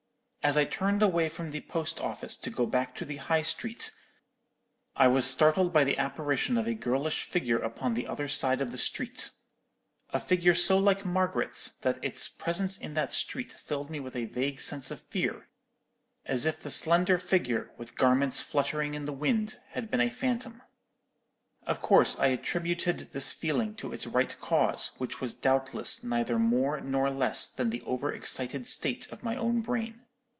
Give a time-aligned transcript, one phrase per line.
[0.43, 3.91] As I turned away from the post office to go back to the High Street,
[4.95, 8.71] I was startled by the apparition of a girlish figure upon the other side of
[8.71, 14.15] the street—a figure so like Margaret's that its presence in that street filled me with
[14.15, 15.47] a vague sense of fear,
[16.25, 20.63] as if the slender figure, with garments fluttering in the wind, had been a phantom.
[21.67, 26.79] "Of course I attributed this feeling to its right cause, which was doubtless neither more
[26.81, 30.01] nor less than the over excited state of my own brain.